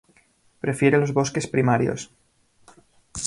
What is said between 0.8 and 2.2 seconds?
los bosques primarios.